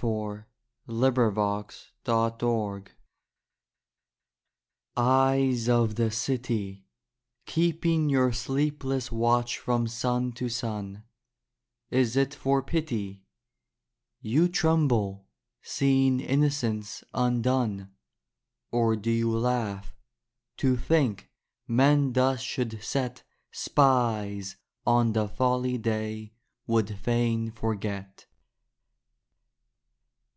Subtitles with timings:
[0.00, 0.44] The
[0.84, 1.86] Street Lamps
[4.96, 6.86] Eyes of the city,
[7.46, 11.02] Keeping your sleepless watch from sun to sun,
[11.90, 13.24] Is it for pity
[14.20, 15.26] You tremble,
[15.62, 17.90] seeing innocence undone;
[18.70, 19.96] Or do you laugh,
[20.58, 21.28] to think
[21.66, 26.34] men thus should set Spies on the folly day
[26.68, 28.26] would fain forget?